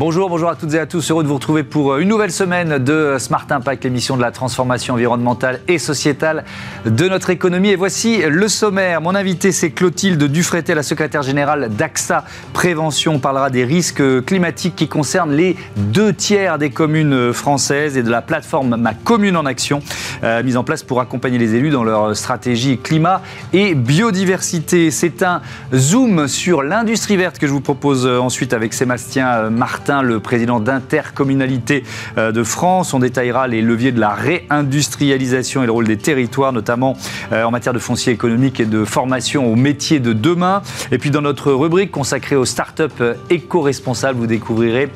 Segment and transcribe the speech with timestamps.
[0.00, 1.10] Bonjour, bonjour à toutes et à tous.
[1.10, 4.94] Heureux de vous retrouver pour une nouvelle semaine de Smart Impact, l'émission de la transformation
[4.94, 6.46] environnementale et sociétale
[6.86, 7.68] de notre économie.
[7.68, 9.02] Et voici le sommaire.
[9.02, 13.16] Mon invité, c'est Clotilde Dufreté, la secrétaire générale d'AXA Prévention.
[13.16, 18.10] On parlera des risques climatiques qui concernent les deux tiers des communes françaises et de
[18.10, 19.82] la plateforme Ma Commune en Action,
[20.24, 23.20] euh, mise en place pour accompagner les élus dans leur stratégie climat
[23.52, 24.90] et biodiversité.
[24.90, 25.42] C'est un
[25.74, 31.82] zoom sur l'industrie verte que je vous propose ensuite avec Sébastien Martin le président d'Intercommunalité
[32.16, 32.94] euh, de France.
[32.94, 36.96] On détaillera les leviers de la réindustrialisation et le rôle des territoires, notamment
[37.32, 40.62] euh, en matière de foncier économique et de formation aux métiers de demain.
[40.92, 44.90] Et puis dans notre rubrique consacrée aux startups euh, éco-responsables, vous découvrirez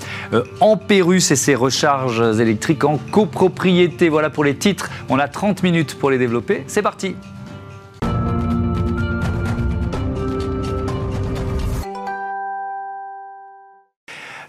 [0.60, 4.08] Ampérus et ses recharges électriques en copropriété.
[4.08, 4.90] Voilà pour les titres.
[5.08, 6.64] On a 30 minutes pour les développer.
[6.66, 7.16] C'est parti.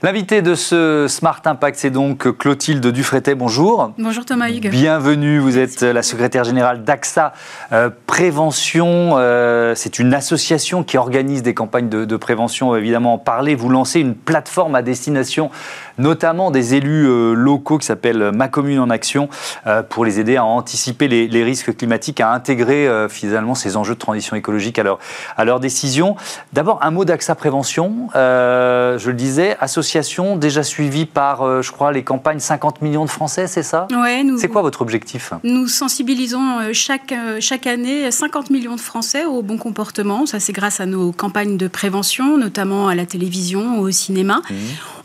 [0.06, 3.34] L'invité de ce Smart Impact, c'est donc Clotilde Dufretet.
[3.34, 3.92] Bonjour.
[3.98, 4.70] Bonjour Thomas Hugues.
[4.70, 5.40] Bienvenue.
[5.40, 7.34] Vous êtes la secrétaire générale d'AXA
[7.72, 9.16] euh, Prévention.
[9.18, 13.56] Euh, c'est une association qui organise des campagnes de, prévention, évidemment en parler.
[13.56, 15.50] Vous lancez une plateforme à destination
[15.98, 19.30] notamment des élus euh, locaux qui s'appelle Ma Commune en Action
[19.90, 24.36] pour les aider à anticiper les, risques climatiques, à intégrer finalement ces enjeux de transition
[24.36, 25.00] écologique à leur,
[25.38, 26.16] à leur décision.
[26.54, 28.10] D'abord, un mot d'AXA Prévention.
[28.14, 33.10] je le disais, association déjà suivie par, euh, je crois, les campagnes 50 millions de
[33.10, 33.88] Français, c'est ça?
[33.92, 34.24] Ouais.
[34.38, 35.34] C'est quoi votre objectif?
[35.44, 40.26] Nous sensibilisons euh, chaque, euh, chaque année 50 millions de Français au bon comportement.
[40.26, 44.42] Ça, c'est grâce à nos campagnes de prévention, notamment à la télévision, au cinéma.
[44.50, 44.56] Mmh.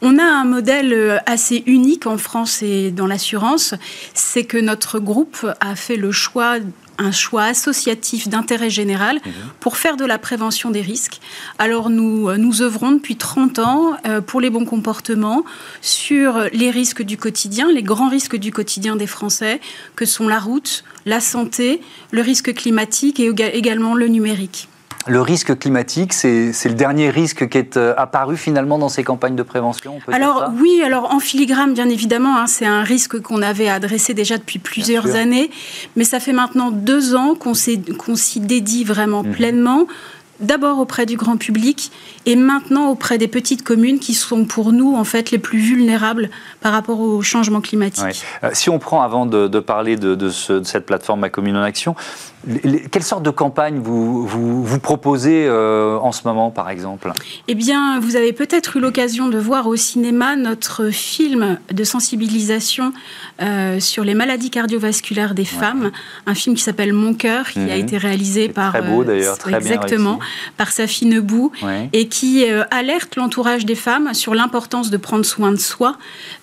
[0.03, 3.75] On a un modèle assez unique en France et dans l'assurance,
[4.15, 6.59] c'est que notre groupe a fait le choix
[7.01, 9.33] un choix associatif d'intérêt général mhm.
[9.59, 11.21] pour faire de la prévention des risques.
[11.59, 15.45] Alors nous, euh, nous œuvrons depuis 30 ans euh, pour les bons comportements
[15.81, 19.61] sur les risques du quotidien, les grands risques du quotidien des Français,
[19.97, 24.69] que sont la route, la santé, le risque climatique et également le numérique
[25.07, 29.35] le risque climatique, c'est le dernier risque qui est euh, apparu finalement dans ces campagnes
[29.35, 33.69] de prévention Alors oui, alors en filigrane, bien évidemment, hein, c'est un risque qu'on avait
[33.69, 35.51] adressé déjà depuis plusieurs années,
[35.97, 39.33] mais ça fait maintenant deux ans qu'on s'y dédie vraiment mhm.
[39.33, 39.87] pleinement.
[40.41, 41.93] D'abord auprès du grand public
[42.27, 46.31] et maintenant auprès des petites communes qui sont pour nous en fait les plus vulnérables
[46.61, 48.25] par rapport au changement climatique.
[48.45, 51.95] Euh, si on prend avant de, parler de, cette plateforme Ma Commune en Action,
[52.91, 57.13] quelle sorte de campagne vous, vous, proposez euh, en ce moment par exemple?
[57.49, 62.93] Eh bien, vous avez peut-être eu l'occasion de voir au cinéma notre film de sensibilisation
[63.43, 65.91] euh, sur les maladies cardiovasculaires des femmes,
[66.27, 67.85] un film qui s'appelle Mon cœur, qui a mhm.
[67.85, 68.73] été réalisé par...
[68.73, 70.19] Très beau d'ailleurs, très exactement,
[70.57, 71.53] par Safi Nebou,
[71.93, 75.97] et qui euh, alerte l'entourage des femmes sur l'importance de prendre soin de soi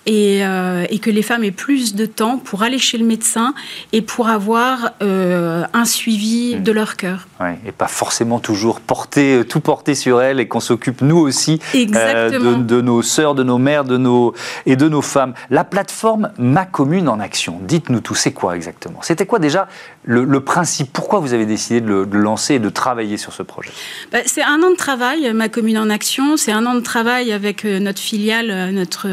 [0.06, 3.54] et, euh, et, que les femmes aient plus de temps pour aller chez le médecin
[3.92, 6.62] et pour avoir euh, un suivi mm.
[6.62, 7.28] de leur cœur.
[7.66, 12.58] et pas forcément toujours porter, tout porter sur elles et qu'on s'occupe nous aussi de,
[12.58, 14.34] de, nos sœurs, de nos mères de nos,
[14.66, 15.34] et de nos femmes.
[15.50, 19.00] La plateforme Ma Commune en Action, dites-nous tout, c'est quoi exactement?
[19.02, 19.68] C'était quoi déjà
[20.08, 23.70] le, principe Pourquoi vous avez décidé de le, lancer et de travailler sur ce projet?
[24.10, 26.36] Bah, C'est un an de travail, Ma Commune en Action.
[26.36, 29.08] C'est un an de travail avec euh, notre filiale, euh, notre,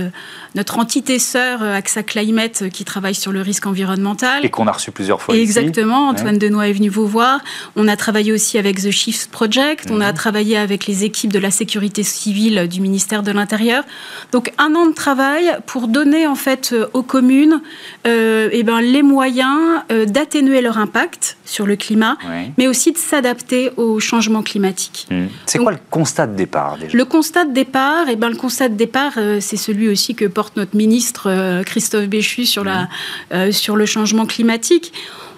[0.56, 4.46] notre entité sœur euh, AXA Climate qui travaille sur le risque environnemental.
[4.46, 5.36] Et qu'on a reçu plusieurs fois.
[5.36, 6.10] Exactement.
[6.10, 7.42] Antoine Denois est venu vous voir.
[7.76, 9.90] On a travaillé aussi avec The Shift Project.
[9.92, 10.18] On a mhm.
[10.18, 13.84] travaillé avec les équipes de la sécurité civile du ministère de l'Intérieur.
[14.32, 17.62] Donc un an de travail pour donner en fait aux communes
[18.08, 22.18] euh, eh ben, les moyens d'atténuer leur impact sur le climat,
[22.58, 25.08] mais aussi de s'adapter au changement climatique.
[25.12, 25.30] Mhm.
[25.46, 26.98] C'est quoi le constat de départ déjà?
[26.98, 30.26] Le constat de départ, eh ben, le constat de départ, euh, c'est celui aussi que
[30.26, 32.88] porte notre ministre euh, Christophe Béchu sur, la,
[33.34, 34.94] euh, sur le changement climatique.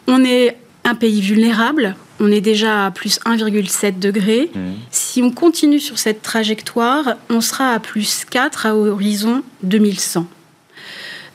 [0.08, 1.96] On est un pays vulnérable.
[2.20, 4.50] On est déjà à plus 1,7 degré.
[4.54, 4.60] Mmh.
[4.90, 10.28] Si on continue sur cette trajectoire, on sera à plus 4 à horizon 2100.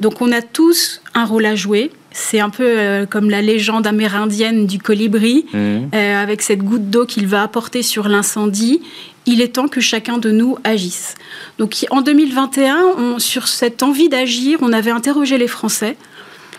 [0.02, 1.92] Donc on a tous un rôle à jouer.
[2.10, 5.90] C'est un peu euh, comme la légende amérindienne du colibri, mhm.
[5.94, 8.82] euh, avec cette goutte d'eau qu'il va apporter sur l'incendie.
[9.26, 11.14] Il est temps que chacun de nous agisse.
[11.58, 15.96] Donc en 2021, sur cette envie d'agir, on avait interrogé les Français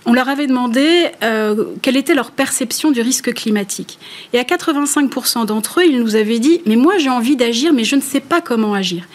[0.05, 3.99] on leur avait demandé euh, quelle était leur perception du risque climatique.
[4.33, 7.83] Et à 85% d'entre eux, ils nous avaient dit Mais moi, j'ai envie d'agir, mais
[7.83, 9.05] je ne sais pas comment agir.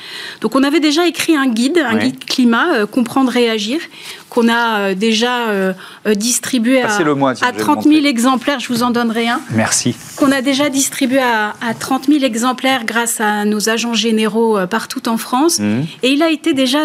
[0.41, 3.81] Donc, on avait déjà écrit un guide, un guide climat, euh, Comprendre et agir,
[4.31, 5.75] qu'on a euh, déjà
[6.15, 6.89] distribué à,
[7.43, 8.61] à 30 000 exemplaires.
[8.61, 9.41] Je vous en donnerai un.
[9.51, 9.95] Merci.
[10.17, 15.17] Qu'on a déjà distribué à, 30 000 exemplaires grâce à nos agents généraux partout en
[15.17, 15.59] France.
[15.59, 15.81] Mmh.
[16.03, 16.79] Et il a été déjà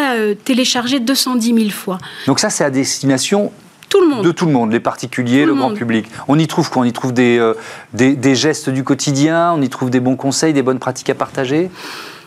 [0.43, 1.97] téléchargé 210 000 fois.
[2.27, 3.51] Donc, ça, c'est à destination
[3.93, 4.25] tout le monde.
[4.25, 6.07] De tout le monde, les particuliers, le, grand public.
[6.27, 6.81] On y trouve quoi?
[6.81, 7.53] On y trouve euh,
[7.93, 11.15] des, des, gestes du quotidien, on y trouve des bons conseils, des bonnes pratiques à
[11.15, 11.69] partager?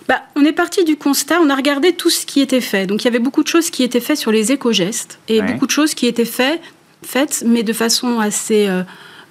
[0.08, 2.86] Bah, on est parti du constat, on a regardé tout ce qui était fait.
[2.86, 5.66] Donc il y avait beaucoup de choses qui étaient faites sur les éco-gestes et beaucoup
[5.66, 6.60] de choses qui étaient faites,
[7.02, 8.84] faites mais de façon assez euh,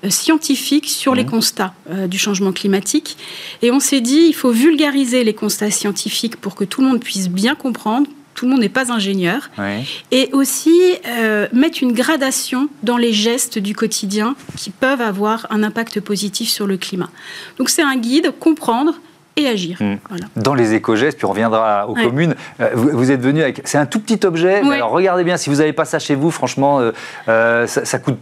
[0.10, 1.30] scientifique sur les mmh.
[1.30, 3.18] constats euh, du changement climatique.
[3.62, 7.00] Et on s'est dit, il faut vulgariser les constats scientifiques pour que tout le monde
[7.00, 9.50] puisse bien comprendre, tout le monde n'est pas ingénieur.
[10.12, 10.78] Et aussi
[11.08, 16.50] euh, mettre une gradation dans les gestes du quotidien qui peuvent avoir un impact positif
[16.50, 17.10] sur le climat.
[17.58, 18.96] Donc c'est un guide, comprendre
[19.38, 19.78] et agir.
[19.82, 19.96] Hmm.
[20.36, 23.62] Dans les éco-gestes, puis on reviendra aux communes, euh, vous, êtes venu avec...
[23.66, 26.32] C'est un tout petit objet, alors regardez bien, si vous n'avez pas ça chez vous,
[26.32, 26.92] franchement,
[27.28, 28.18] euh, ça, ça coûte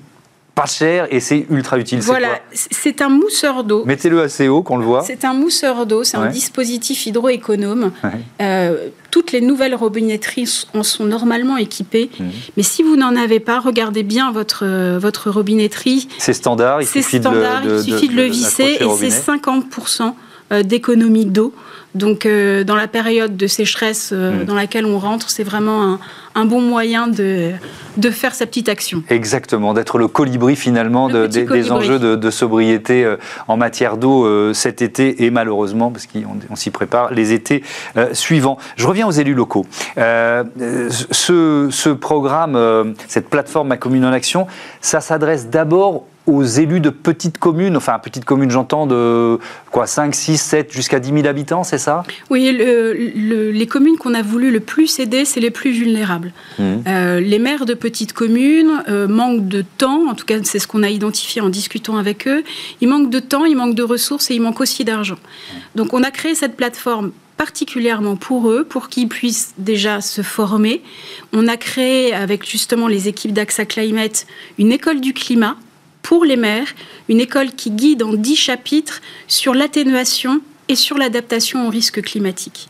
[0.55, 1.99] pas cher et c'est ultra utile.
[2.01, 3.83] Voilà, c'est un mousseur d'eau.
[3.85, 5.01] Mettez-le assez haut qu'on le voit.
[5.01, 7.91] C'est un mousseur d'eau, c'est un dispositif hydroéconome.
[8.41, 12.09] Euh, toutes les nouvelles robinetteries en sont normalement équipées.
[12.19, 12.31] Mhm.
[12.57, 14.65] Mais si vous n'en avez pas, regardez bien votre,
[14.97, 16.07] votre robinetterie.
[16.17, 20.13] C'est standard, il suffit, standard, de, il suffit de, le visser et c'est 50%
[20.51, 21.53] euh, d'économie d'eau.
[21.95, 24.45] Donc, euh, dans la période de sécheresse mhm.
[24.45, 25.99] dans laquelle on rentre, c'est vraiment un,
[26.35, 27.51] un bon moyen de,
[27.97, 29.03] de faire sa petite action.
[29.09, 33.17] Exactement, d'être le colibri finalement des, enjeux de, sobriété euh,
[33.47, 37.63] en matière d'eau euh, cet été et malheureusement, parce qu'on s'y prépare, les étés
[37.97, 38.57] euh, suivants.
[38.75, 39.65] Je reviens aux élus locaux.
[39.97, 44.47] ce, ce, programme, cette plateforme Ma Commune en Action,
[44.81, 49.39] ça s'adresse d'abord aux élus de petites communes, enfin petites communes j'entends de
[49.71, 51.82] quoi 5, 6, 7 jusqu'à 10 000 habitants, c'est ça?
[52.29, 56.33] Oui, les communes qu'on a voulu le plus aider, c'est les plus vulnérables.
[56.59, 56.63] Mmh.
[56.87, 60.67] Euh, les maires de petites communes euh, manquent de temps, en tout cas c'est ce
[60.67, 62.43] qu'on a identifié en discutant avec eux,
[62.81, 65.17] ils manquent de temps, ils manquent de ressources et ils manquent aussi d'argent.
[65.75, 70.81] Donc on a créé cette plateforme particulièrement pour eux, pour qu'ils puissent déjà se former.
[71.33, 74.27] On a créé avec justement les équipes d'AXA Climate
[74.57, 75.57] une école du climat
[76.03, 76.73] pour les maires,
[77.09, 82.69] une école qui guide en dix chapitres sur l'atténuation et sur l'adaptation aux risques climatiques.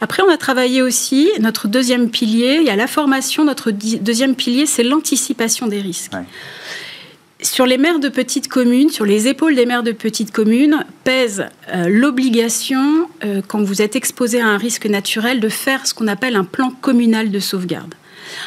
[0.00, 4.36] Après, on a travaillé aussi, notre deuxième pilier, il y a la formation, notre deuxième
[4.36, 6.12] pilier, c'est l'anticipation des risques.
[7.40, 11.46] Sur les maires de petites communes, sur les épaules des maires de petites communes, pèse
[11.72, 16.08] euh, l'obligation, euh, quand vous êtes exposé à un risque naturel, de faire ce qu'on
[16.08, 17.94] appelle un plan communal de sauvegarde.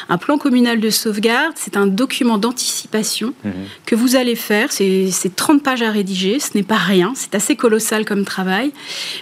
[0.08, 3.52] Un plan communal de sauvegarde, c'est un document d'anticipation mhm.
[3.86, 4.70] que vous allez faire.
[4.72, 8.72] C'est 30 pages à rédiger, ce n'est pas rien, c'est assez colossal comme travail,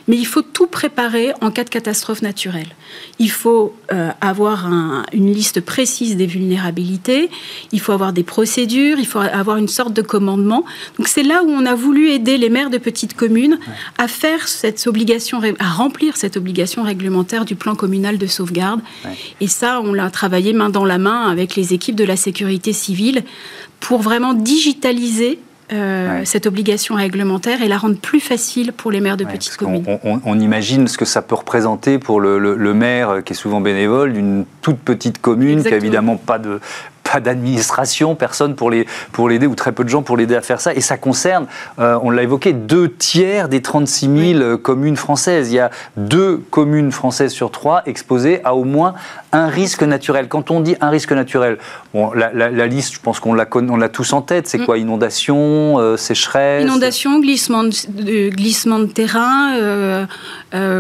[0.08, 2.69] mais il faut tout préparer en cas de catastrophe naturelle.
[3.19, 4.67] Il faut euh, avoir
[5.12, 7.31] une liste précise des vulnérabilités,
[7.72, 10.64] il faut avoir des procédures, il faut avoir une sorte de commandement.
[10.99, 13.58] Donc c'est là où on a voulu aider les maires de petites communes
[13.99, 18.81] à faire cette obligation, à remplir cette obligation réglementaire du plan communal de sauvegarde.
[19.40, 22.73] Et ça, on l'a travaillé main dans la main avec les équipes de la sécurité
[22.73, 23.25] civile
[23.81, 25.39] pour vraiment digitaliser
[25.73, 29.85] euh, cette obligation réglementaire et la rendre plus facile pour les maires de petites communes.
[30.03, 34.45] On, imagine ce que ça peut représenter pour le, maire qui est souvent bénévole d'une
[34.62, 36.61] toute petite commune qui n'a évidemment pas de,
[37.11, 40.61] pas d'administration, personne pour l'aider, pour ou très peu de gens pour l'aider à faire
[40.61, 40.75] ça.
[40.75, 41.47] Et ça concerne,
[41.79, 45.51] euh, on l'a évoqué, deux tiers des 36 000 communes françaises.
[45.51, 48.94] Il y a deux communes françaises sur trois exposées à au moins
[49.32, 50.29] un risque naturel.
[50.29, 51.58] Quand on dit un risque naturel,
[51.94, 54.47] bon, la, liste, je pense qu'on l'a, on l'a tous en tête.
[54.47, 54.65] C'est mm.
[54.67, 56.65] quoi Inondation, euh, sécheresse?
[56.65, 59.55] Inondation, glissement de, glissement de terrain.
[59.56, 60.06] Euh,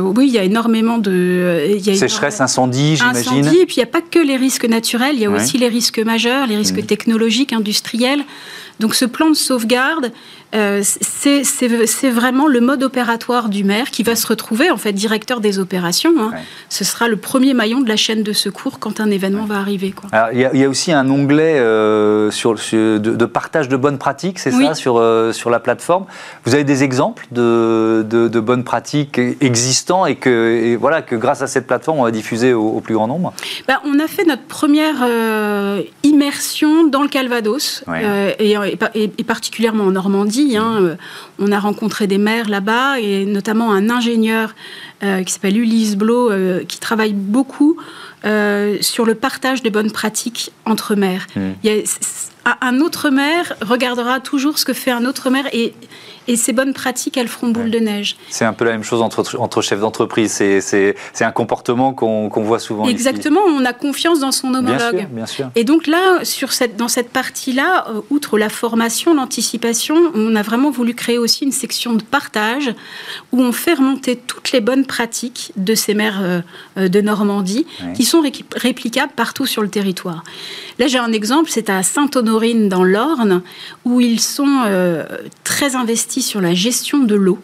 [0.00, 1.78] oui, il y a énormément de.
[1.94, 3.40] sécheresse, incendie, j'imagine.
[3.40, 5.58] Incendie, et puis il n'y a pas que les risques naturels, il y a aussi
[5.58, 6.86] les risques majeurs les risques mmh.
[6.86, 8.24] technologiques, industriels.
[8.80, 10.10] Donc ce plan de sauvegarde,
[10.54, 15.40] euh, c'est vraiment le mode opératoire du maire qui va se retrouver en fait directeur
[15.40, 16.12] des opérations.
[16.18, 16.32] Hein.
[16.68, 19.94] Ce sera le premier maillon de la chaîne de secours quand un événement va arriver.
[20.32, 24.74] Il y, a aussi un onglet euh, sur, de, partage de bonnes pratiques, c'est ça,
[24.74, 26.06] sur, euh, sur la plateforme.
[26.44, 31.46] Vous avez des exemples de, de, bonnes pratiques existants et que, voilà, que grâce à
[31.46, 33.32] cette plateforme, on va diffuser au, plus grand nombre?
[33.68, 35.06] Ben, On a fait notre première
[36.02, 37.84] immersion dans le Calvados
[38.38, 40.96] et, et particulièrement en Normandie Hein, euh,
[41.38, 44.54] on a rencontré des maires là-bas et notamment un ingénieur
[45.02, 47.76] euh, qui s'appelle Ulysse Blo, euh, qui travaille beaucoup
[48.22, 51.26] sur le partage des bonnes pratiques entre maires.
[51.34, 51.40] Mmh.
[52.44, 55.74] Un autre maire regardera toujours ce que fait un autre maire et
[56.30, 58.16] et ces bonnes pratiques, elles feront boule de neige.
[58.28, 60.30] C'est un peu la même chose entre, entre chefs d'entreprise.
[60.32, 60.94] C'est
[61.24, 62.86] un comportement qu'on voit souvent.
[62.86, 65.08] Exactement, on a confiance dans son homologue.
[65.10, 69.96] Bien sûr, Et donc là, sur cette, dans cette partie-là, euh, outre la formation, l'anticipation,
[70.14, 72.72] on a vraiment voulu créer aussi une section de partage
[73.32, 76.40] où on fait remonter toutes les bonnes pratiques de ces maires euh,
[76.78, 78.22] euh, de Normandie qui sont
[78.56, 80.22] réplicables partout sur le territoire.
[80.78, 81.82] Là, j'ai un exemple, c'est à
[82.68, 83.42] Dans l'Orne
[83.84, 84.66] où ils sont
[85.44, 87.38] très investis sur la gestion de l'eau.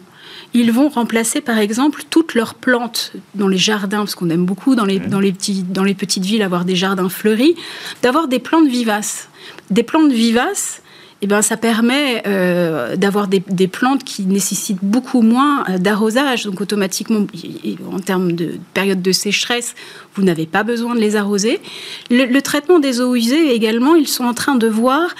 [0.53, 4.75] Ils vont remplacer, par exemple, toutes leurs plantes dans les jardins, parce qu'on aime beaucoup
[4.75, 7.55] dans les, dans, les petits, dans les petites villes avoir des jardins fleuris,
[8.01, 9.29] d'avoir des plantes vivaces.
[9.69, 10.81] Des plantes vivaces,
[11.21, 16.45] eh ben, ça permet euh, d'avoir des, plantes qui nécessitent beaucoup moins euh, d'arrosage.
[16.45, 17.25] Donc automatiquement,
[17.91, 19.73] en termes de période de sécheresse,
[20.15, 21.59] vous n'avez pas besoin de les arroser.
[22.11, 25.15] Le, traitement des eaux usées également, ils sont en train de voir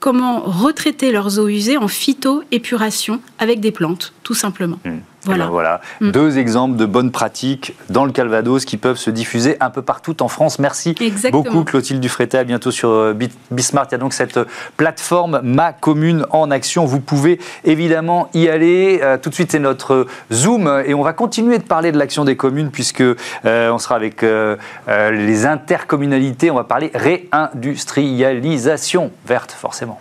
[0.00, 4.78] comment retraiter leurs eaux usées en phytoépuration avec des plantes, tout simplement.
[4.84, 4.98] Hmm.
[5.24, 5.44] Voilà.
[5.44, 5.80] Eh ben voilà.
[6.00, 6.10] Mm.
[6.10, 10.22] Deux exemples de bonnes pratiques dans le Calvados qui peuvent se diffuser un peu partout
[10.22, 10.58] en France.
[10.58, 10.94] Merci
[11.30, 12.38] beaucoup Clotilde Dufretet.
[12.38, 13.16] À bientôt sur euh,
[13.50, 13.86] Bismart.
[13.90, 14.38] Il y a donc cette
[14.76, 16.84] plateforme Ma Commune en Action.
[16.84, 19.00] Vous pouvez évidemment y aller.
[19.02, 22.24] Euh, tout de suite, c'est notre Zoom et on va continuer de parler de l'action
[22.24, 26.50] des communes puisque euh, on sera avec les intercommunalités.
[26.50, 30.00] On va parler réindustrialisation verte, forcément.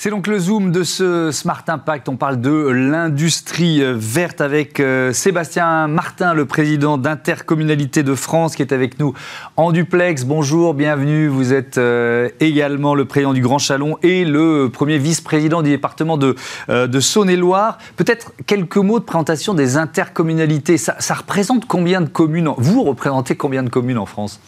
[0.00, 2.08] C'est donc le zoom de ce Smart Impact.
[2.08, 8.62] On parle de l'industrie verte avec euh, Sébastien Martin, le président d'Intercommunalité de France, qui
[8.62, 9.12] est avec nous
[9.56, 10.22] en duplex.
[10.22, 11.26] Bonjour, bienvenue.
[11.26, 16.16] Vous êtes euh, également le président du Grand Chalon et le premier vice-président du département
[16.16, 16.36] de,
[16.68, 17.78] euh, Saône-et-Loire.
[17.96, 20.76] Peut-être quelques mots de présentation des intercommunalités.
[20.76, 24.38] Ça, représente combien de communes Vous représentez combien de communes en France?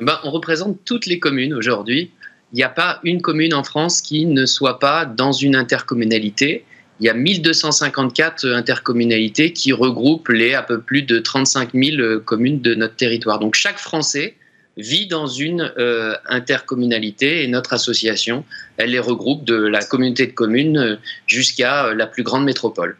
[0.00, 2.12] Ben, On représente toutes les communes aujourd'hui
[2.52, 6.64] il n'y a pas une commune en France qui ne soit pas dans une intercommunalité.
[7.00, 12.60] Il y a 1254 intercommunalités qui regroupent les à peu plus de 35 000 communes
[12.60, 13.38] de notre territoire.
[13.38, 14.34] Donc chaque Français
[14.78, 18.44] vit dans une euh, intercommunalité et notre association,
[18.76, 22.96] elle les regroupe de la communauté de communes euh, jusqu'à euh, la plus grande métropole.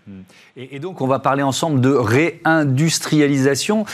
[0.58, 3.86] Et, donc on va parler ensemble de réindustrialisation.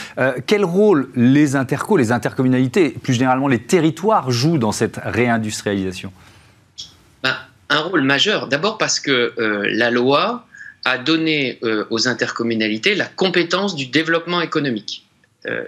[0.47, 6.11] quel rôle les intercos, les intercommunalités, plus généralement les territoires jouent dans cette réindustrialisation?
[7.23, 7.35] Ben,
[7.69, 8.47] Un rôle majeur.
[8.47, 10.47] D'abord parce que la loi
[10.85, 11.59] a donné
[11.91, 15.05] aux intercommunalités la compétence du développement économique.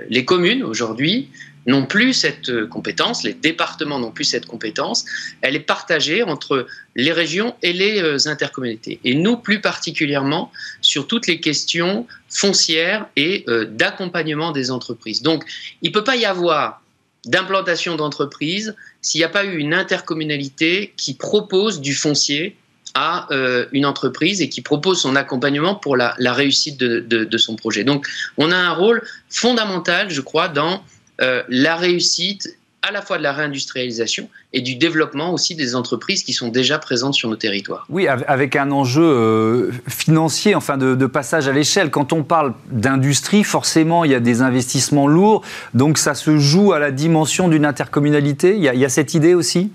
[0.10, 1.30] les communes aujourd'hui
[1.68, 5.06] n'ont plus cette euh, compétence, les départements n'ont plus cette compétence,
[5.42, 9.00] elle est partagée entre les régions et les euh, intercommunalités.
[9.04, 15.22] Et nous, plus particulièrement, sur toutes les questions foncières et euh, d'accompagnement des entreprises.
[15.22, 15.44] Donc,
[15.82, 16.82] il ne peut pas y avoir
[17.26, 22.56] d'implantation d'entreprise s'il n'y a pas eu une intercommunalité qui propose du foncier
[22.94, 23.28] à
[23.74, 27.84] une entreprise et qui propose son accompagnement pour la, réussite de, de, son projet.
[27.84, 28.08] Donc,
[28.38, 30.82] on a un rôle fondamental, je crois, dans
[31.22, 32.58] euh, la réussite
[32.88, 36.80] à la fois de la réindustrialisation et du développement aussi des entreprises qui sont déjà
[36.80, 37.86] présentes sur nos territoires.
[37.90, 41.90] Oui, avec un enjeu euh, financier, enfin de, passage à l'échelle.
[41.90, 45.44] Quand on parle d'industrie, forcément, il y a des investissements lourds,
[45.74, 48.56] donc ça se joue à la dimension d'une intercommunalité.
[48.56, 49.70] Il y, a, cette idée aussi?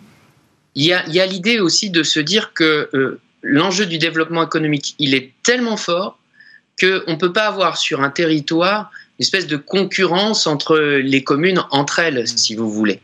[0.75, 5.15] Il y a, l'idée aussi de se dire que euh, l'enjeu du développement économique, il
[5.15, 6.19] est tellement fort
[6.81, 11.99] qu'on ne peut pas avoir sur un territoire espèce de concurrence entre les communes entre
[11.99, 12.26] elles, mm.
[12.26, 13.00] si vous voulez.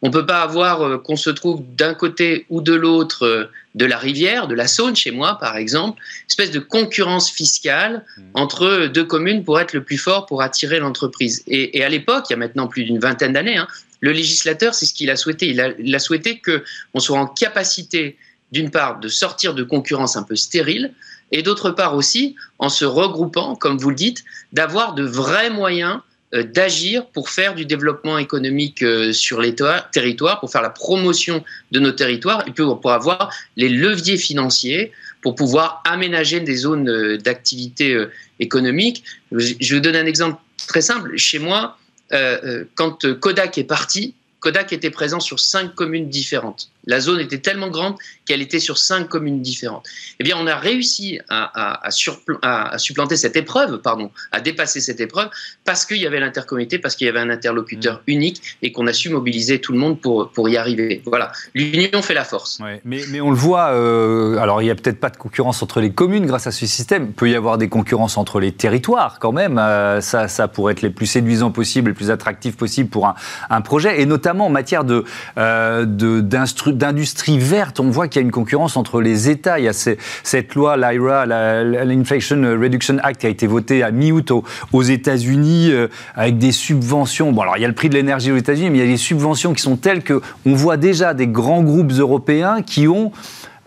[0.00, 3.50] On ne peut pas avoir euh, qu'on se trouve d'un côté ou de l'autre euh,
[3.74, 8.22] de la rivière, de la Saône chez moi par exemple, espèce de concurrence fiscale mm.
[8.34, 11.42] entre deux communes pour être le plus fort pour attirer l'entreprise.
[11.48, 13.66] Et, à l'époque, il y a maintenant plus d'une vingtaine d'années, hein,
[14.00, 15.48] le législateur, c'est ce qu'il a souhaité.
[15.48, 18.16] Il a, il a souhaité qu'on soit en capacité,
[18.52, 20.94] d'une part, de sortir de concurrence un peu stérile,
[21.32, 26.00] et d'autre part aussi, en se regroupant, comme vous le dites, d'avoir de vrais moyens
[26.34, 29.54] euh, d'agir pour faire du développement économique euh, sur les
[29.92, 31.42] territoires, pour faire la promotion
[31.72, 34.92] de nos territoires et pour avoir les leviers financiers
[35.22, 37.96] pour pouvoir aménager des zones euh, d'activité
[38.40, 39.04] économique.
[39.32, 41.16] Je vous donner un exemple très simple.
[41.16, 41.78] Chez moi,
[42.74, 46.70] quand Kodak est parti, Kodak était présent sur cinq communes différentes.
[46.86, 49.86] La zone était tellement grande qu'elle était sur cinq communes différentes.
[50.20, 55.28] Eh bien, on a réussi à, à, supplanter cette épreuve, pardon, à dépasser cette épreuve,
[55.64, 58.10] parce qu'il y avait l'intercommunauté, parce qu'il y avait un interlocuteur mmh.
[58.10, 61.02] unique et qu'on a su mobiliser tout le monde pour, pour y arriver.
[61.06, 62.58] Voilà, l'union fait la force.
[62.84, 65.80] mais, mais, on le voit, euh, alors il n'y a peut-être pas de concurrence entre
[65.80, 67.06] les communes grâce à ce système.
[67.06, 69.58] Il peut y avoir des concurrences entre les territoires quand même.
[69.58, 73.14] Euh, ça, ça pourrait être les plus séduisants possibles, les plus attractifs possibles pour un,
[73.50, 75.04] un projet, et notamment en matière de,
[75.36, 75.84] euh,
[76.72, 79.58] d'industrie verte, on voit qu'il y a une concurrence entre les États.
[79.58, 84.32] Il y a cette loi, l'IRA, l'Inflation Reduction Act, qui a été votée à mi-août
[84.72, 87.32] aux, États-Unis euh, avec des subventions.
[87.32, 88.90] Bon, alors il y a le prix de l'énergie aux États-Unis, mais il y a
[88.90, 93.12] des subventions qui sont telles que on voit déjà des grands groupes européens qui ont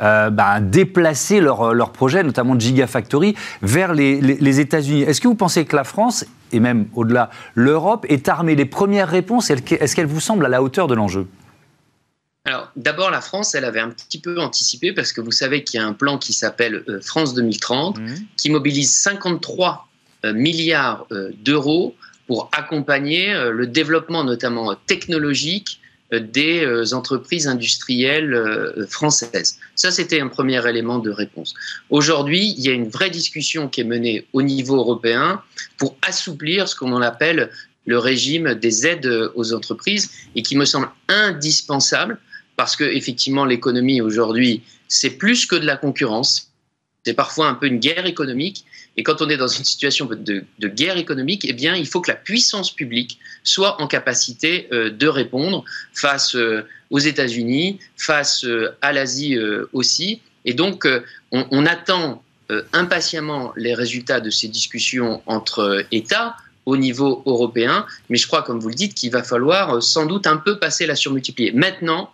[0.02, 5.04] euh, ben, déplacé leur, leur, projet, notamment de Gigafactory, vers les, les États-Unis.
[5.04, 8.56] Est-ce que vous pensez que la France, et même au-delà, l'Europe, est armée?
[8.56, 11.28] Les premières réponses, est-ce qu'elles vous semblent à la hauteur de l'enjeu?
[12.44, 15.80] Alors, d'abord, la France, elle avait un petit peu anticipé parce que vous savez qu'il
[15.80, 18.16] y a un plan qui s'appelle euh, France 2030 mmh.
[18.36, 19.88] qui mobilise 53
[20.26, 21.96] euh, milliards euh, d'euros
[22.26, 25.82] pour accompagner le développement notamment technologique
[26.14, 29.60] des entreprises industrielles françaises.
[29.76, 31.54] Ça, c'était un premier élément de réponse.
[31.90, 35.42] Aujourd'hui, il y a une vraie discussion qui est menée au niveau européen
[35.76, 37.50] pour assouplir ce qu'on appelle
[37.86, 42.18] le régime des aides aux entreprises et qui me semble indispensable
[42.62, 46.52] parce que effectivement l'économie aujourd'hui c'est plus que de la concurrence,
[47.04, 48.66] c'est parfois un peu une guerre économique.
[48.98, 52.12] Et quand on est dans une situation de, guerre économique, eh bien, il faut que
[52.12, 55.64] la puissance publique soit en capacité euh, de répondre
[55.94, 59.36] face euh, aux États-Unis, face euh, à l'Asie
[59.74, 60.22] aussi.
[60.46, 60.88] Et donc,
[61.32, 62.22] on, attend
[62.74, 67.88] impatiemment les résultats de ces discussions entre États au niveau européen.
[68.10, 70.86] Mais je crois, comme vous le dites, qu'il va falloir sans doute un peu passer
[70.86, 71.54] la surmultiplier.
[71.54, 72.12] Maintenant,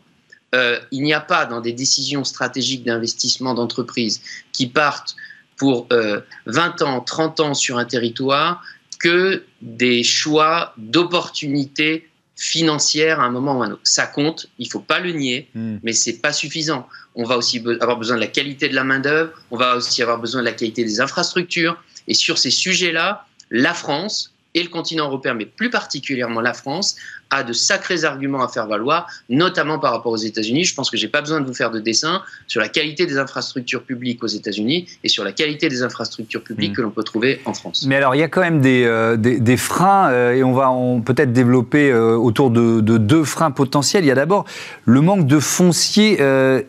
[0.56, 4.22] euh, il n'y a pas dans des décisions stratégiques d'investissement d'entreprise
[4.54, 5.16] qui partent
[5.58, 8.64] pour 20 euh, ans, 30 ans sur un territoire
[9.00, 13.82] que des choix d'opportunités financières à un moment ou à un autre.
[13.84, 15.78] Ça compte, il ne faut pas le nier, hmm.
[15.84, 16.88] mais ce n'est pas suffisant.
[17.16, 20.20] On va aussi avoir besoin de la qualité de la main-d'œuvre, on va aussi avoir
[20.20, 21.82] besoin de la qualité des infrastructures.
[22.08, 26.96] Et sur ces sujets-là, la France, et le continent européen, mais plus particulièrement la France,
[27.30, 30.64] a de sacrés arguments à faire valoir, notamment par rapport aux États-Unis.
[30.64, 33.06] Je pense que je n'ai pas besoin de vous faire de dessin sur la qualité
[33.06, 36.76] des infrastructures publiques aux États-Unis et sur la qualité des infrastructures publiques hmm.
[36.76, 37.86] que l'on peut trouver en France.
[37.88, 40.72] Mais alors, il y a quand même des, euh, des, freins, euh, et on va
[41.06, 44.06] peut-être développer euh, autour de, deux freins potentiels.
[44.06, 44.46] Il y a d'abord
[44.86, 46.18] le manque de foncier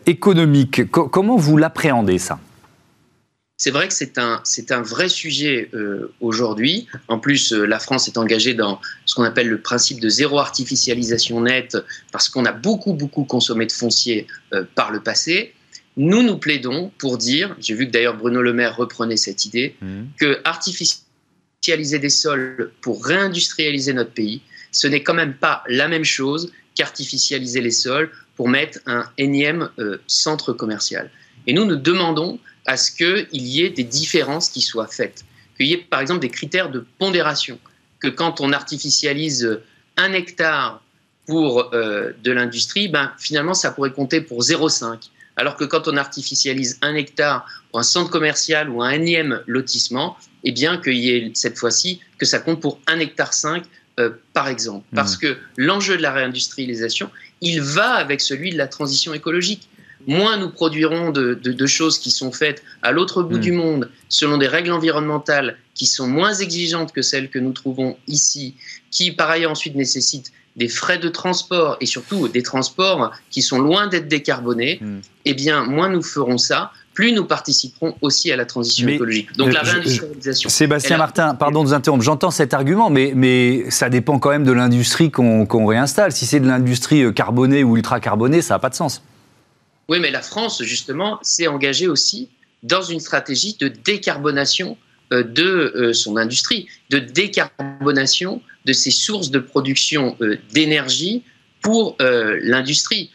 [0.05, 0.91] économique.
[0.91, 2.39] comment vous l'appréhendez, ça?
[3.59, 6.87] C'est vrai que c'est un, c'est un vrai sujet euh, aujourd'hui.
[7.09, 10.39] En plus, euh, la France est engagée dans ce qu'on appelle le principe de zéro
[10.39, 11.77] artificialisation nette
[12.13, 15.53] parce qu'on a beaucoup, beaucoup consommé de foncier euh, par le passé.
[15.97, 19.75] Nous, nous plaidons pour dire, j'ai vu que d'ailleurs Bruno Le Maire reprenait cette idée,
[19.81, 20.03] mmh.
[20.17, 24.41] que artificialiser des sols pour réindustrialiser notre pays,
[24.71, 29.69] ce n'est quand même pas la même chose qu'artificialiser les sols pour mettre un énième
[30.07, 31.11] centre commercial.
[31.45, 35.25] Et nous, nous demandons à ce qu'il y ait des différences qui soient faites,
[35.57, 37.57] qu'il y ait par exemple des critères de pondération,
[37.99, 39.59] que quand on artificialise
[39.97, 40.79] un hectare
[41.25, 45.09] pour euh, de l'industrie, ben, finalement ça pourrait compter pour 0,5.
[45.35, 50.15] Alors que quand on artificialise un hectare pour un centre commercial ou un énième lotissement,
[50.43, 53.63] eh bien qu'il y ait cette fois-ci que ça compte pour un hectare 5
[53.99, 54.85] euh, par exemple.
[54.93, 55.21] Parce mmh.
[55.21, 57.09] que l'enjeu de la réindustrialisation,
[57.41, 59.68] il va avec celui de la transition écologique
[60.07, 63.41] moins nous produirons de, choses qui sont faites à l'autre bout hmm.
[63.41, 67.97] du monde selon des règles environnementales qui sont moins exigeantes que celles que nous trouvons
[68.07, 68.55] ici,
[68.91, 73.59] qui par ailleurs ensuite nécessitent des frais de transport et surtout des transports qui sont
[73.59, 74.99] loin d'être décarbonés, hmm.
[75.25, 79.33] eh bien, moins nous ferons ça, plus nous participerons aussi à la transition écologique.
[79.37, 80.49] Donc la réindustrialisation.
[80.49, 84.43] Sébastien Martin, pardon de vous interrompre, j'entends cet argument, mais, mais ça dépend quand même
[84.43, 86.11] de l'industrie qu'on réinstalle.
[86.11, 89.01] Si c'est de l'industrie euh, carbonée ou ultra carbonée, ça n'a pas de sens.
[89.89, 92.29] Oui, mais la France, justement, s'est engagée aussi
[92.61, 94.77] dans une stratégie de décarbonation
[95.11, 101.23] euh, de euh, son industrie, de décarbonation de ses sources de production euh, d'énergie
[101.61, 103.11] pour l'industrie.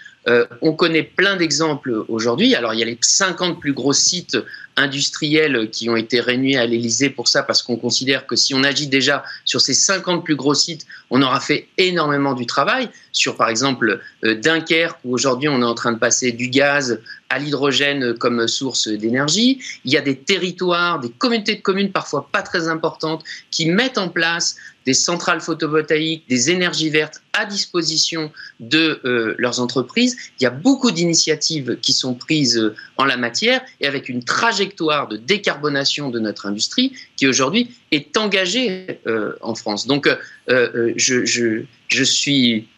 [0.63, 2.55] On connaît plein d'exemples aujourd'hui.
[2.55, 4.39] Alors, il y a les 50 plus gros sites
[4.77, 8.65] industriels qui ont été réunis à l'Élysée pour ça, parce qu'on considère que si on
[8.65, 12.89] agit déjà sur ces 50 plus gros sites, on aura fait énormément du travail.
[13.13, 17.01] Sur, par exemple, euh, Dunkerque, où aujourd'hui on est en train de passer du gaz
[17.29, 19.61] à l'hydrogène comme source d'énergie.
[19.85, 23.99] Il y a des territoires, des communautés de communes parfois pas très importantes, qui mettent
[23.99, 30.17] en place des centrales photovoltaïques, des énergies vertes à disposition de euh, leurs entreprises.
[30.41, 34.23] Il y a beaucoup d'initiatives qui sont prises euh, en la matière et avec une
[34.23, 39.87] trajectoire de décarbonation de notre industrie qui aujourd'hui est engagée euh, en France.
[39.87, 40.09] Donc,
[40.49, 42.69] je, je, je suis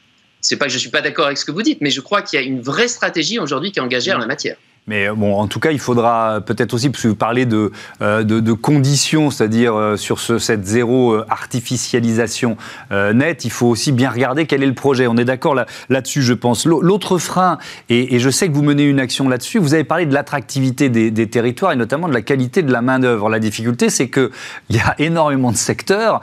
[0.41, 2.23] c'est pas que je suis pas d'accord avec ce que vous dites, mais je crois
[2.23, 4.57] qu'il y a une vraie stratégie aujourd'hui qui est engagée en la matière.
[4.89, 7.73] Mais euh, bon, en tout cas, il faudra peut-être aussi, parce vous parlez de,
[8.03, 12.57] euh, de, conditions, c'est-à-dire euh, sur ce, cette zéro artificialisation
[12.91, 15.09] nette, il faut aussi bien regarder quel est le projet.
[15.09, 16.67] On est d'accord là, là-dessus, je pense.
[16.67, 20.15] L'autre frein, et, je sais que vous menez une action là-dessus, vous avez parlé de
[20.15, 23.29] l'attractivité des, territoires et notamment de la qualité de la main-d'œuvre.
[23.29, 24.31] La difficulté, c'est qu'il
[24.71, 26.21] y a énormément de secteurs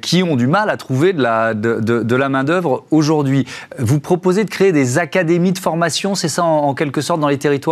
[0.00, 3.46] qui ont du mal à trouver de la, de, de, la main-d'œuvre aujourd'hui.
[3.78, 7.38] Vous proposez de créer des académies de formation, c'est ça en quelque sorte dans les
[7.38, 7.71] territoires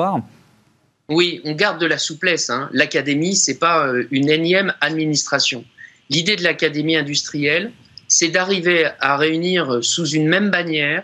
[1.10, 2.50] oui, on garde de la souplesse.
[2.50, 2.70] Hein.
[2.72, 5.64] L'académie, ce n'est pas euh, une énième administration.
[6.08, 7.72] L'idée de l'académie industrielle,
[8.06, 11.02] c'est d'arriver à réunir euh, sous une même bannière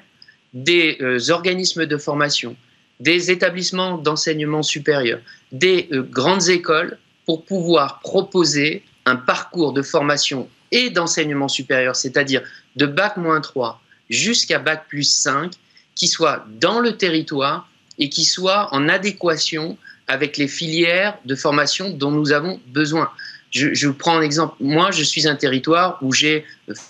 [0.55, 2.57] des euh, organismes de formation,
[3.01, 5.19] des établissements d'enseignement supérieur,
[5.51, 12.43] des grandes écoles pour pouvoir proposer un parcours de formation et d'enseignement supérieur, c'est-à-dire
[12.77, 15.53] de bac moins 3 jusqu'à bac plus 5,
[15.97, 19.77] qui soit dans le territoire et qui soit en adéquation
[20.09, 23.11] avec les filières de formation dont nous avons besoin.
[23.51, 24.55] Je, vous prends un exemple.
[24.61, 26.45] Moi, je suis un territoire où j'ai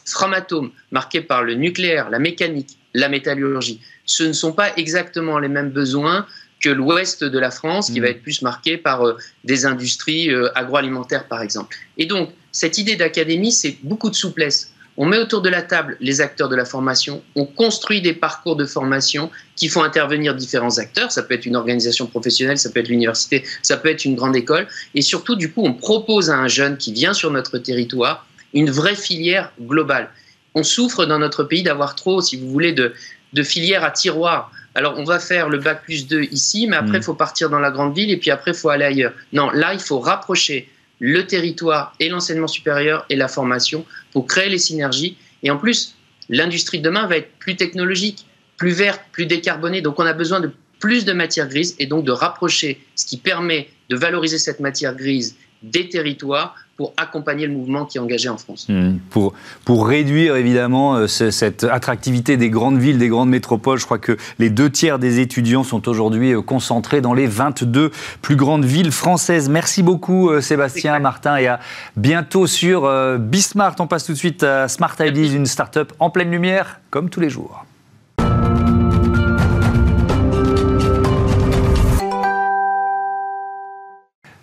[0.05, 3.81] Framatome, marqué par le nucléaire, la mécanique, la métallurgie.
[4.05, 6.27] Ce ne sont pas exactement les mêmes besoins
[6.61, 8.11] que l'ouest de la France, qui va mmh.
[8.11, 11.77] être plus marqué par euh, des industries euh, agroalimentaires, par exemple.
[11.99, 14.73] Et donc, cette idée d'académie, c'est beaucoup de souplesse.
[14.99, 18.57] On met autour de la table les acteurs de la formation, on construit des parcours
[18.57, 21.13] de formation qui font intervenir différents acteurs.
[21.13, 24.37] Ça peut être une organisation professionnelle, ça peut être l'université, ça peut être une grande
[24.37, 24.67] école.
[24.95, 28.71] Et surtout, du coup, on propose à un jeune qui vient sur notre territoire une
[28.71, 30.09] vraie filière globale.
[30.55, 32.95] On souffre dans notre pays d'avoir trop, si vous voulez, de,
[33.43, 34.51] filières à tiroir.
[34.75, 37.03] Alors, on va faire le bac plus 2 ici, mais après, il mmh.
[37.03, 39.13] faut partir dans la grande ville et puis après, il faut aller ailleurs.
[39.35, 44.49] Non, là, il faut rapprocher le territoire et l'enseignement supérieur et la formation pour créer
[44.49, 45.17] les synergies.
[45.43, 45.95] Et en plus,
[46.29, 49.83] l'industrie de demain va être plus technologique, plus verte, plus décarbonée.
[49.83, 53.17] Donc on a besoin de plus de matière grise et donc de rapprocher ce qui
[53.17, 58.29] permet de valoriser cette matière grise des territoires pour accompagner le mouvement qui est engagé
[58.29, 58.67] en France.
[58.69, 58.99] Hmm.
[59.11, 59.33] Pour,
[59.65, 64.17] pour réduire évidemment euh, cette attractivité des grandes villes, des grandes métropoles, je crois que
[64.39, 67.91] les deux tiers des étudiants sont aujourd'hui euh, concentrés dans les 22
[68.23, 69.49] plus grandes villes françaises.
[69.49, 71.61] Merci beaucoup euh, Sébastien, Martin et à
[71.97, 73.77] bientôt sur Bismart.
[73.79, 77.21] On passe tout de suite à Smart Ideas, une start-up en pleine lumière comme tous
[77.21, 77.66] les jours.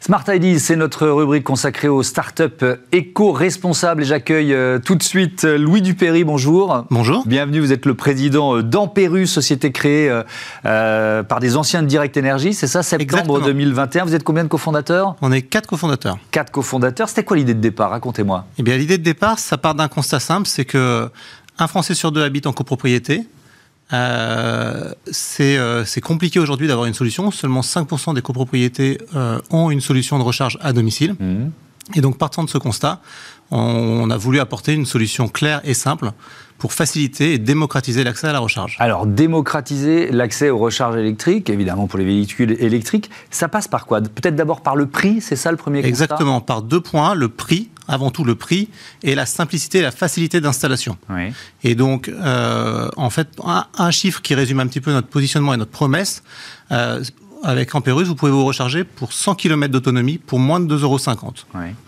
[0.06, 4.02] Smart Ideas, c'est notre rubrique consacrée aux startups éco-responsables.
[4.02, 6.26] Et j'accueille euh, tout de suite euh, Louis Dupéry.
[6.26, 6.86] Bonjour.
[6.92, 7.26] Bonjour.
[7.26, 7.62] Bienvenue.
[7.62, 10.12] Vous êtes le président euh, d'Amperus, société créée
[10.64, 12.54] par des anciens de Direct Energy.
[12.54, 14.04] C'est ça, septembre 2021.
[14.04, 15.16] Vous êtes combien de cofondateurs?
[15.22, 16.18] On est quatre cofondateurs.
[16.32, 17.08] Quatre cofondateurs.
[17.08, 17.92] C'était quoi l'idée de départ?
[17.92, 18.46] Racontez-moi.
[18.58, 21.08] Eh bien, l'idée de départ, ça part d'un constat simple c'est que
[21.60, 23.24] un Français sur deux habite en copropriété.
[23.94, 24.94] Euh,
[25.40, 27.32] euh, c'est compliqué aujourd'hui d'avoir une solution.
[27.32, 31.16] Seulement 5% des copropriétés euh, ont une solution de recharge à domicile.
[31.20, 31.52] Mmh.
[31.96, 33.02] Et donc, partant de ce constat,
[33.52, 36.12] on, a voulu apporter une solution claire et simple
[36.64, 38.78] pour faciliter et démocratiser l'accès à la recharge.
[38.80, 44.00] Alors, démocratiser l'accès aux recharges électriques, évidemment pour les véhicules électriques, ça passe par quoi?
[44.00, 45.90] Peut-être d'abord par le prix, c'est ça le premier constat?
[45.90, 48.70] Exactement, par deux points, le prix avant tout le prix
[49.02, 50.98] et la simplicité et la facilité d'installation.
[51.66, 55.58] Et donc, euh, en fait, un, chiffre qui résume un petit peu notre positionnement et
[55.58, 56.24] notre promesse,
[56.72, 57.04] euh,
[57.44, 60.98] avec Amperus, vous pouvez vous recharger pour 100 km d'autonomie pour moins de 2,50 euros.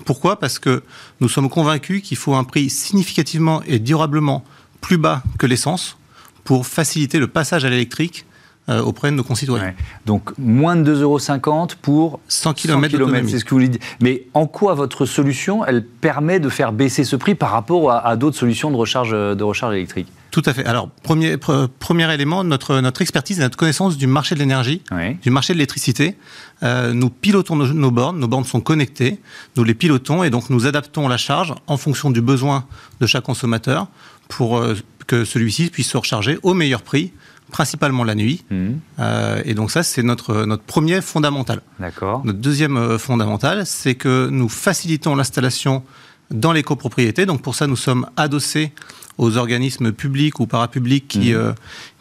[0.03, 0.38] Pourquoi?
[0.38, 0.83] Parce que
[1.21, 4.43] nous sommes convaincus qu'il faut un prix significativement et durablement
[4.85, 5.97] plus bas que l'essence
[6.43, 8.23] pour faciliter le passage à l'électrique
[8.69, 9.73] euh, auprès de nos concitoyens.
[10.05, 13.79] Donc moins de 2,50 euros pour 100 km, c'est ce que vous dire.
[13.99, 18.15] Mais en quoi votre solution, elle permet de faire baisser ce prix par rapport à,
[18.15, 20.07] d'autres solutions de recharge, de recharge électrique?
[20.29, 20.65] Tout à fait.
[20.65, 24.81] Alors, premier, premier élément, notre, notre expertise et notre connaissance du marché de l'énergie,
[25.23, 26.15] du marché de l'électricité.
[26.63, 29.19] Euh, nous pilotons nos, bornes, nos bornes sont connectées,
[29.55, 32.65] nous les pilotons et donc nous adaptons la charge en fonction du besoin
[32.99, 33.87] de chaque consommateur
[34.27, 34.75] pour euh,
[35.07, 37.11] que celui-ci puisse se recharger au meilleur prix
[37.51, 38.43] principalement la nuit.
[38.49, 38.69] Mmh.
[38.99, 41.61] Euh, et donc ça, c'est notre, notre premier fondamental.
[41.79, 42.21] D'accord.
[42.25, 45.83] Notre deuxième euh, fondamental, c'est que nous facilitons l'installation
[46.31, 47.25] dans les copropriétés.
[47.27, 48.73] Donc pour ça, nous sommes adossés
[49.17, 51.53] aux organismes publics ou parapublics qui, mmh.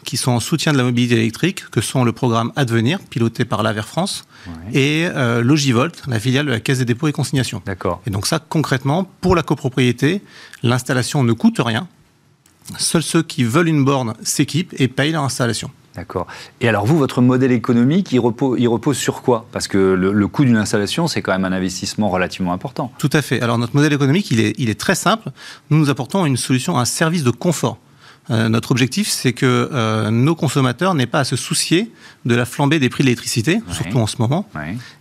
[0.03, 3.63] qui sont en soutien de la mobilité électrique, que sont le programme Advenir, piloté par
[3.63, 4.25] l'Aver France,
[4.73, 5.07] et
[5.41, 7.61] Logivolt, la filiale de la Caisse des dépôts et consignations.
[7.65, 8.01] D'accord.
[8.05, 10.21] Et donc ça, concrètement, pour la copropriété,
[10.61, 11.87] l'installation ne coûte rien.
[12.77, 15.69] Seuls ceux qui veulent une borne s'équipent et payent leur installation.
[15.95, 16.27] D'accord.
[16.59, 19.45] Et alors vous, votre modèle économique, il repose, il repose sur quoi?
[19.53, 22.91] Parce que le, coût d'une installation, c'est quand même un investissement relativement important.
[22.97, 23.41] Tout à fait.
[23.41, 25.29] Alors notre modèle économique, il est, il est très simple.
[25.69, 27.77] Nous nous apportons une solution, un service de confort.
[28.31, 31.91] Euh, notre objectif, c'est que euh, nos consommateurs n'aient pas à se soucier
[32.25, 34.47] de la flambée des prix de l'électricité, surtout en ce moment.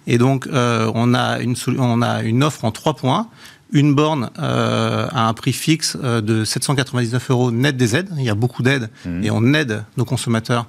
[0.07, 3.29] Et donc, euh, on, a une, on a une offre en trois points
[3.75, 8.09] une borne euh, à un prix fixe euh, de 799 euros net des aides.
[8.17, 9.25] Il y a beaucoup d'aides mmh.
[9.25, 10.67] et on aide nos consommateurs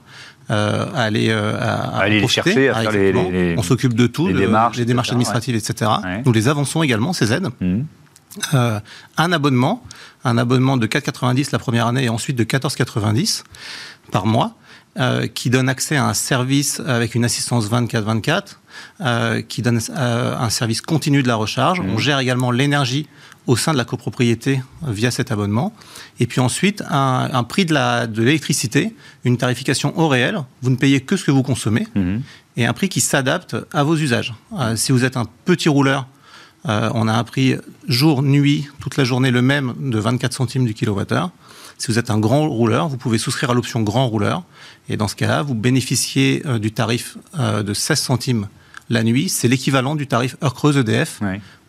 [0.49, 4.77] euh, à aller, à, les chercher, à faire les, On s'occupe de tout, les démarches,
[4.77, 5.89] les démarches administratives, etc.
[6.25, 7.47] Nous les avançons également, ces aides.
[7.61, 7.81] Mmh.
[9.17, 9.83] un abonnement,
[10.23, 13.43] un abonnement de 4,90 la première année et ensuite de 14,90
[14.11, 14.55] par mois.
[14.97, 18.59] Euh, qui donne accès à un service avec une assistance 24-24,
[19.01, 21.81] euh, qui donne euh, un service continu de la recharge.
[21.81, 21.89] Mmh.
[21.89, 23.05] On gère également l'énergie
[23.45, 25.73] au sein de la copropriété via cet abonnement.
[26.21, 28.93] Et puis ensuite, un, prix de l'électricité, de
[29.25, 30.39] une tarification au réel.
[30.61, 31.87] Vous ne payez que ce que vous consommez.
[31.93, 32.19] Mmh.
[32.55, 34.33] Et un prix qui s'adapte à vos usages.
[34.77, 36.07] si vous êtes un petit rouleur,
[36.63, 37.55] on a un prix
[37.89, 41.31] jour, nuit, toute la journée le même de 24 centimes du kilowattheure.
[41.77, 44.43] Si vous êtes un grand rouleur, vous pouvez souscrire à l'option grand rouleur.
[44.89, 48.47] Et dans ce cas-là, vous bénéficiez euh, du tarif euh, de 16 centimes
[48.89, 49.29] la nuit.
[49.29, 51.19] C'est l'équivalent du tarif heure creuse EDF,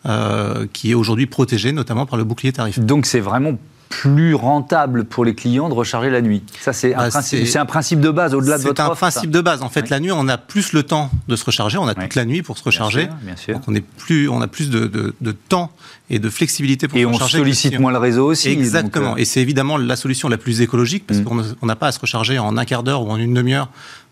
[0.05, 2.79] euh, qui est aujourd'hui protégé notamment par le bouclier tarif.
[2.79, 3.57] Donc c'est vraiment
[3.89, 6.43] plus rentable pour les clients de recharger la nuit.
[6.59, 7.19] Ça, c'est un, bah,
[7.55, 9.61] un, principe de base au-delà de votre C'est un principe de base.
[9.61, 11.77] En fait, la nuit, on a plus le temps de se recharger.
[11.77, 13.09] On a toute la nuit pour se recharger.
[13.21, 15.71] Bien sûr, Donc, on, est plus, on a plus de, de, temps
[16.09, 17.37] et de flexibilité pour se recharger.
[17.37, 18.49] Et on sollicite moins le réseau aussi.
[18.49, 19.13] Exactement.
[19.13, 21.55] Euh, et c'est évidemment la solution la plus écologique parce mm.
[21.59, 23.69] qu'on n'a pas à se recharger en un quart d'heure ou en une demi-heure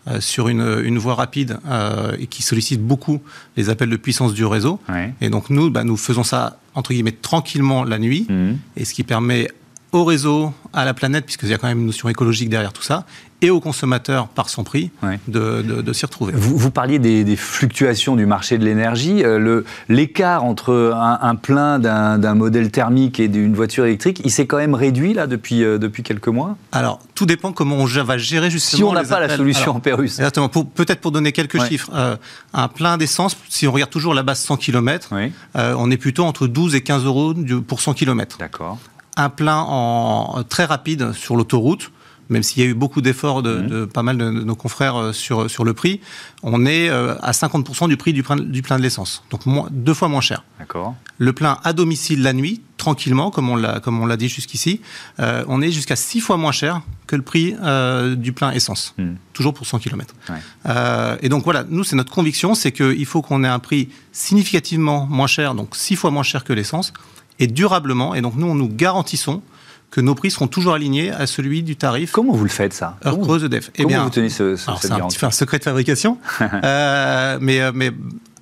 [0.08, 3.20] euh, sur une, une, voie rapide euh, et qui sollicite beaucoup
[3.56, 4.78] les appels de puissance du réseau.
[5.20, 8.52] Et donc nous, bah, nous faisons ça entre guillemets tranquillement la nuit, mm.
[8.76, 9.48] et ce qui permet
[9.96, 12.82] au réseau, à la planète, puisqu'il y a quand même une notion écologique derrière tout
[12.82, 13.04] ça,
[13.42, 14.90] et aux consommateurs par son prix
[15.28, 16.32] de, de, s'y retrouver.
[16.34, 19.22] Vous, vous parliez des, fluctuations du marché de l'énergie.
[19.22, 24.56] Euh, l'écart entre un, plein d'un modèle thermique et d'une voiture électrique, il s'est quand
[24.56, 26.56] même réduit là depuis, euh, depuis quelques mois?
[26.72, 28.78] Alors, tout dépend comment on va gérer justement.
[28.78, 30.18] Si on n'a pas la solution en Pérus.
[30.18, 30.48] Exactement.
[30.48, 31.90] Peut-être pour donner quelques chiffres.
[31.94, 32.16] Euh,
[32.54, 35.10] un plein d'essence, si on regarde toujours la base 100 km,
[35.54, 37.34] on est plutôt entre 12 et 15 euros
[37.66, 38.38] pour 100 km.
[38.38, 38.78] D'accord
[39.16, 41.90] un plein en, très rapide sur l'autoroute,
[42.28, 45.50] même s'il y a eu beaucoup d'efforts de, pas mal de, nos confrères euh, sur,
[45.50, 46.00] sur le prix,
[46.42, 49.22] on est euh, à 50% du prix du plein, du plein de l'essence.
[49.30, 50.44] Donc deux fois moins cher.
[51.18, 54.80] Le plein à domicile la nuit, tranquillement, comme on l'a, dit jusqu'ici,
[55.20, 57.54] euh, on est jusqu'à six fois moins cher que le prix
[58.16, 58.94] du plein essence.
[58.98, 59.14] Hmm.
[59.32, 60.14] Toujours pour 100 km.
[61.22, 65.06] et donc voilà, nous, c'est notre conviction, c'est qu'il faut qu'on ait un prix significativement
[65.06, 66.92] moins cher, donc six fois moins cher que l'essence,
[67.38, 68.14] et durablement.
[68.14, 69.42] Et donc nous, nous garantissons
[69.90, 72.12] que nos prix seront toujours alignés à celui du tarif.
[72.12, 73.70] Comment vous le faites ça Heure creuse EDF.
[73.76, 77.38] Eh bien, vous tenez ce, ce C'est un petit peu un secret de fabrication, euh,
[77.40, 77.92] mais, euh, mais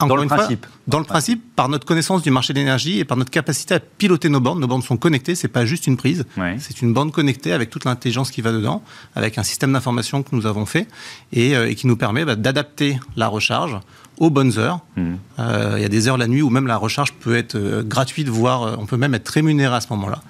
[0.00, 0.66] dans le principe.
[0.86, 3.80] Dans le principe, par notre connaissance du marché de l'énergie et par notre capacité à
[3.80, 4.60] piloter nos bornes.
[4.60, 6.24] Nos bornes sont connectées, c'est pas juste une prise,
[6.58, 8.82] c'est une borne connectée avec toute l'intelligence qui va dedans,
[9.14, 10.86] avec un système d'information que nous avons fait
[11.32, 13.78] et, euh, qui nous permet bah, d'adapter la recharge
[14.18, 14.80] aux bonnes heures.
[14.96, 15.14] Hmm.
[15.38, 17.82] Euh, il y a des heures la nuit où même la recharge peut être euh,
[17.82, 20.20] gratuite, voire euh, on peut même être rémunéré à ce moment-là.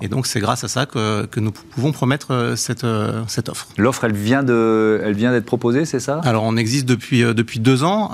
[0.00, 2.86] Et donc c'est grâce à ça que, que, nous pouvons promettre cette,
[3.28, 3.68] cette offre.
[3.76, 6.20] L'offre, elle vient de, elle vient d'être proposée, c'est ça?
[6.24, 8.12] Alors on existe depuis depuis deux ans.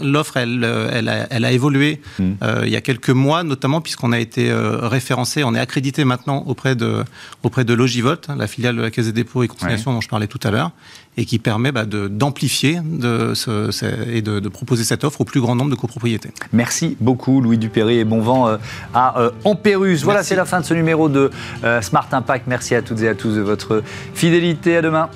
[0.00, 2.32] L'offre, elle, elle a, elle, a, évolué hmm.
[2.64, 6.74] il y a quelques mois, notamment puisqu'on a été référencé, on est accrédité maintenant auprès
[6.74, 7.04] de
[7.42, 10.26] auprès de Logivolt, la filiale de la Caisse des dépôts et consignations dont je parlais
[10.26, 10.72] tout à l'heure,
[11.18, 15.76] et qui permet bah, d'amplifier et de, proposer cette offre au plus grand nombre de
[15.76, 16.30] copropriétés.
[16.52, 18.56] Merci beaucoup Louis Dupéry et bon vent euh,
[18.94, 20.04] à euh, Ampérus.
[20.04, 21.30] Voilà, c'est la fin de ce numéro de
[21.64, 22.46] euh, Smart Impact.
[22.46, 23.82] Merci à toutes et à tous de votre
[24.14, 24.76] fidélité.
[24.76, 25.10] À demain.